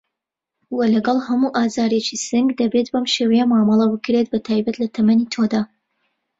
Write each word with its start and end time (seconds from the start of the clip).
وه 0.75 0.85
لەگەڵ 0.95 1.17
هەموو 1.27 1.55
ئازارێکی 1.57 2.17
سنگ 2.27 2.49
دەبێت 2.61 2.87
بەم 2.93 3.05
شێوەیە 3.15 3.45
مامەڵه 3.51 3.85
بکرێت 3.93 4.27
بەتایبەت 4.33 4.75
لە 4.81 4.87
تەمەنی 4.95 5.29
تۆدا 5.33 5.61